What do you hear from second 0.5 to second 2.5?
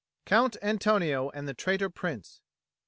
ANTONIO AND THE TRAITOR PRINCE.